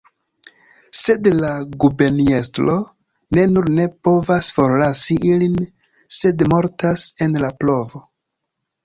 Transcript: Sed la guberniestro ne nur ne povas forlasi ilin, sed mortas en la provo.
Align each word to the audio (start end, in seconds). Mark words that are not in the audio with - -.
Sed 0.99 1.27
la 1.41 1.49
guberniestro 1.83 2.77
ne 3.39 3.43
nur 3.51 3.69
ne 3.81 3.85
povas 4.07 4.49
forlasi 4.61 5.19
ilin, 5.33 5.61
sed 6.21 6.43
mortas 6.55 7.05
en 7.27 7.39
la 7.45 7.53
provo. 7.63 8.03